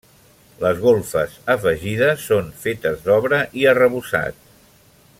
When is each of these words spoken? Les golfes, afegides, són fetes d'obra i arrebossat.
Les 0.61 0.79
golfes, 0.85 1.35
afegides, 1.55 2.25
són 2.31 2.49
fetes 2.65 3.07
d'obra 3.09 3.43
i 3.63 3.71
arrebossat. 3.75 4.43